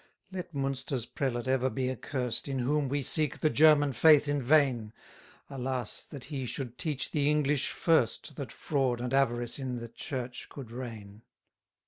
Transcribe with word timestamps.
37 0.31 0.35
Let 0.35 0.55
Munster's 0.59 1.05
prelate 1.05 1.47
ever 1.47 1.69
be 1.69 1.87
accurst, 1.91 2.47
In 2.47 2.57
whom 2.57 2.89
we 2.89 3.03
seek 3.03 3.39
the 3.41 3.51
German 3.51 3.91
faith 3.93 4.27
in 4.27 4.41
vain: 4.41 4.93
Alas, 5.47 6.05
that 6.07 6.23
he 6.23 6.47
should 6.47 6.79
teach 6.79 7.11
the 7.11 7.29
English 7.29 7.69
first, 7.69 8.35
That 8.35 8.51
fraud 8.51 8.99
and 8.99 9.13
avarice 9.13 9.59
in 9.59 9.75
the 9.77 9.89
Church 9.89 10.49
could 10.49 10.71
reign! 10.71 11.21